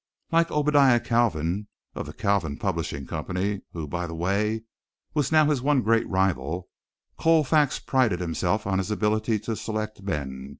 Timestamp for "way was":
4.15-5.31